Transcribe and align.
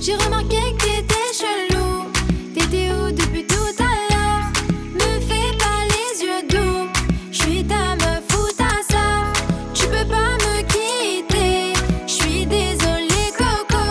J'ai 0.00 0.16
remarqué 0.16 0.56
que 0.76 0.84
t'étais 0.84 1.32
chelou. 1.32 2.10
T'étais 2.52 2.90
où 2.90 3.12
depuis 3.12 3.46
tout 3.46 3.76
à 3.78 3.94
l'heure? 4.10 4.46
Me 4.94 5.20
fais 5.20 5.56
pas 5.58 5.84
les 5.94 6.24
yeux 6.24 6.42
doux. 6.48 6.88
Je 7.30 7.38
suis 7.38 7.64
ta 7.64 7.94
meuf 7.94 8.24
ou 8.34 8.50
ta 8.56 8.82
soeur. 8.90 9.32
Tu 9.74 9.86
peux 9.86 10.08
pas 10.08 10.34
me 10.44 10.62
quitter. 10.62 11.72
Je 12.04 12.12
suis 12.12 12.46
désolée, 12.46 13.30
Coco. 13.38 13.84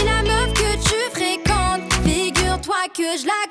Et 0.00 0.04
la 0.04 0.22
meuf 0.22 0.52
que 0.54 0.74
tu 0.82 0.98
fréquentes, 1.12 1.92
figure-toi 2.04 2.88
que 2.96 3.16
je 3.16 3.26
la 3.26 3.44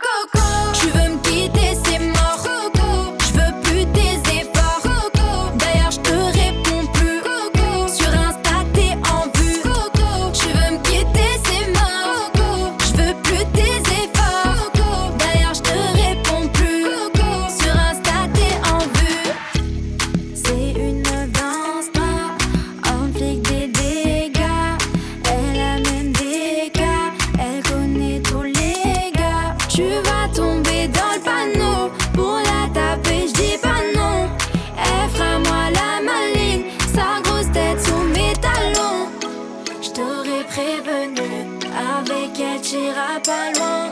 Avec 41.03 42.39
elle, 42.39 42.61
t'iras 42.61 43.19
pas 43.23 43.51
loin. 43.57 43.89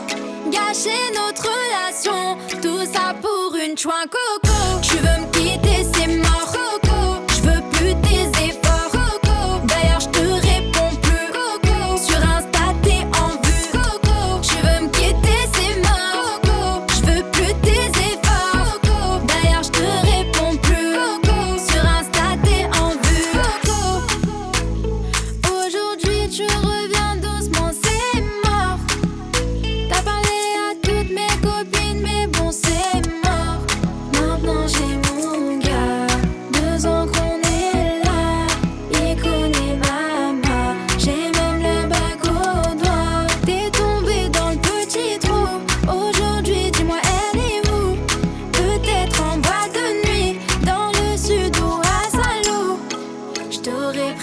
Gâcher 0.50 0.90
notre 1.14 1.42
relation, 1.42 2.36
tout 2.60 2.84
ça 2.92 3.14
pour 3.20 3.54
une 3.56 3.76
chouin 3.76 4.04
coco. 4.10 5.31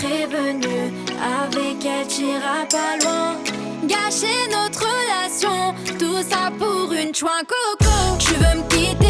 avec 0.05 1.85
elle 1.85 2.07
t'iras 2.07 2.65
pas 2.69 2.97
loin. 3.03 3.35
Gâcher 3.83 4.47
notre 4.49 4.81
relation, 4.81 5.73
tout 5.97 6.21
ça 6.21 6.51
pour 6.57 6.93
une 6.93 7.13
chouin 7.13 7.41
coco. 7.47 8.17
Tu 8.17 8.33
veux 8.33 8.61
me 8.61 8.67
quitter? 8.69 9.08